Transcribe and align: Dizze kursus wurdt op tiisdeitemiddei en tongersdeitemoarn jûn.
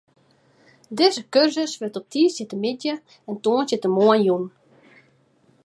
Dizze 0.97 1.21
kursus 1.33 1.73
wurdt 1.79 1.99
op 1.99 2.05
tiisdeitemiddei 2.11 2.95
en 3.29 3.35
tongersdeitemoarn 3.43 4.25
jûn. 4.27 4.45